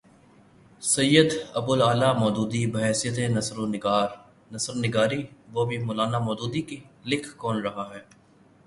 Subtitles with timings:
[0.93, 1.29] سید
[1.59, 4.09] ابو الاعلی مودودی، بحیثیت نثر نگار
[4.51, 6.77] نثر نگاری اور وہ بھی مو لانا مودودی کی!
[7.09, 8.01] لکھ کون رہا ہے؟